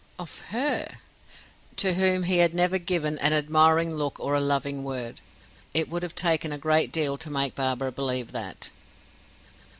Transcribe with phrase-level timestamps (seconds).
[0.17, 0.95] of her,
[1.75, 5.21] to whom he had never given an admiring look or a loving word!
[5.75, 8.71] It would have taken a great deal to make Barbara believe that.